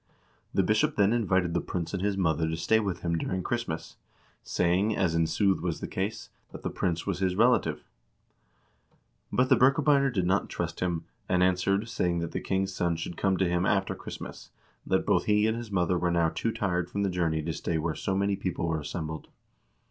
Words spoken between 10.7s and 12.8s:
him, and answered, saying that the king's